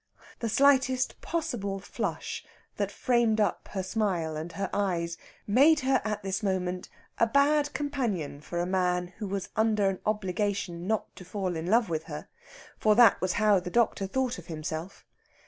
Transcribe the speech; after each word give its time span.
The 0.39 0.49
slightest 0.49 1.21
possible 1.21 1.79
flush, 1.79 2.43
that 2.77 2.91
framed 2.91 3.39
up 3.39 3.67
her 3.73 3.83
smile 3.83 4.35
and 4.35 4.51
her 4.53 4.67
eyes, 4.73 5.15
made 5.45 5.81
her 5.81 6.01
at 6.03 6.23
this 6.23 6.41
moment 6.41 6.89
a 7.19 7.27
bad 7.27 7.71
companion 7.75 8.41
for 8.41 8.57
a 8.59 8.65
man 8.65 9.09
who 9.19 9.27
was 9.27 9.49
under 9.55 9.89
an 9.91 9.99
obligation 10.03 10.87
not 10.87 11.15
to 11.17 11.23
fall 11.23 11.55
in 11.55 11.67
love 11.67 11.87
with 11.87 12.05
her 12.05 12.27
for 12.79 12.95
that 12.95 13.21
was 13.21 13.33
how 13.33 13.59
the 13.59 13.69
doctor 13.69 14.07
thought 14.07 14.39
of 14.39 14.47
himself. 14.47 15.05